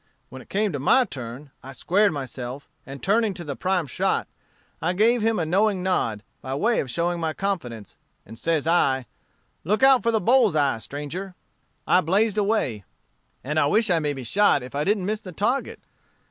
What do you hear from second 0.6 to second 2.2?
to my turn, I squared